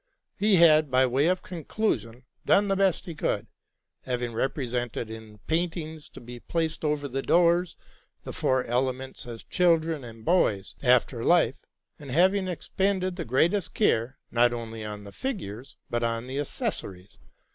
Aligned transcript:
He 0.35 0.55
had, 0.55 0.89
by 0.89 1.05
way 1.05 1.27
of 1.27 1.43
conclusion, 1.43 2.23
done 2.43 2.69
the 2.69 2.75
best 2.75 3.05
he 3.05 3.13
could, 3.13 3.45
having 4.01 4.33
represented, 4.33 5.11
in 5.11 5.37
paintings 5.45 6.09
to 6.09 6.19
be 6.19 6.39
placed 6.39 6.83
oyer 6.83 7.07
the 7.07 7.21
doors, 7.21 7.77
the 8.23 8.33
four 8.33 8.63
elements 8.63 9.27
as 9.27 9.43
children 9.43 10.03
and 10.03 10.25
boys, 10.25 10.73
after 10.81 11.23
life, 11.23 11.57
and 11.99 12.09
having 12.09 12.47
expended 12.47 13.15
the 13.15 13.25
greatest 13.25 13.75
care, 13.75 14.17
not 14.31 14.53
only 14.53 14.83
on 14.83 15.03
the 15.03 15.11
figures, 15.11 15.77
but 15.87 16.03
on 16.03 16.25
the 16.25 16.39
accessories. 16.39 17.19